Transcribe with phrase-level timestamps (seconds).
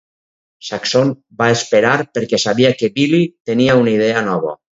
[0.69, 4.59] Saxon va esperar, perquè sabia que Billy tenia una idea nova.